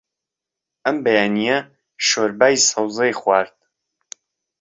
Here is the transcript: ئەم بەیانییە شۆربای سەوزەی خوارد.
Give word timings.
ئەم 0.85 0.97
بەیانییە 1.05 1.57
شۆربای 2.07 2.63
سەوزەی 2.69 3.17
خوارد. 3.19 3.55